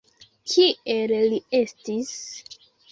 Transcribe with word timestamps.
Kiel 0.53 1.15
li 1.35 1.41
estis? 1.61 2.19